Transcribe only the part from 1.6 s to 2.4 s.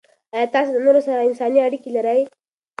اړیکې لرئ؟